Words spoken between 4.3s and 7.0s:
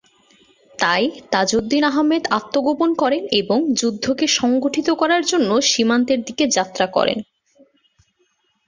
সংগঠিত করার জন্য সীমান্তের দিকে যাত্রা